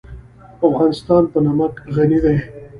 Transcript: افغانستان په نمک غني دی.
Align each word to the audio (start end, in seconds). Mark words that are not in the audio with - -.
افغانستان 0.67 1.23
په 1.31 1.37
نمک 1.45 1.73
غني 1.95 2.19
دی. 2.25 2.37